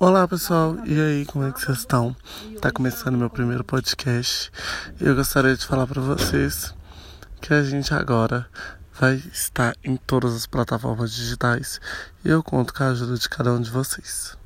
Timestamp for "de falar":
5.56-5.88